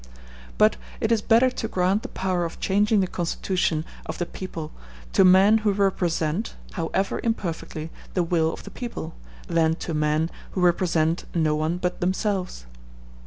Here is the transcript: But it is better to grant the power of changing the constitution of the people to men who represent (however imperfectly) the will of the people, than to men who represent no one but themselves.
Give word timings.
But 0.57 0.77
it 0.99 1.11
is 1.11 1.21
better 1.21 1.51
to 1.51 1.67
grant 1.67 2.01
the 2.01 2.07
power 2.09 2.43
of 2.43 2.59
changing 2.59 3.01
the 3.01 3.05
constitution 3.07 3.85
of 4.07 4.17
the 4.17 4.25
people 4.25 4.71
to 5.13 5.23
men 5.23 5.59
who 5.59 5.71
represent 5.71 6.55
(however 6.71 7.19
imperfectly) 7.23 7.91
the 8.15 8.23
will 8.23 8.51
of 8.51 8.63
the 8.63 8.71
people, 8.71 9.13
than 9.47 9.75
to 9.75 9.93
men 9.93 10.31
who 10.53 10.61
represent 10.61 11.25
no 11.35 11.55
one 11.55 11.77
but 11.77 12.01
themselves. 12.01 12.65